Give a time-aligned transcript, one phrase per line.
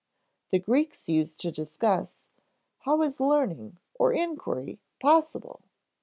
[0.49, 2.23] The Greeks used to discuss:
[2.79, 5.61] "How is learning (or inquiry) possible?